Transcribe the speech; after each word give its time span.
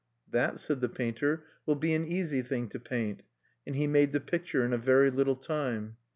"That," 0.31 0.57
said 0.57 0.81
the 0.81 0.89
painter, 0.89 1.43
"will 1.67 1.75
be 1.75 1.93
an 1.93 2.07
easy 2.07 2.41
thing 2.41 2.69
to 2.69 2.79
paint." 2.79 3.21
And 3.67 3.75
he 3.75 3.85
made 3.85 4.13
the 4.13 4.19
picture 4.19 4.65
in 4.65 4.73
a 4.73 4.77
very 4.79 5.11
little 5.11 5.35
time. 5.35 5.97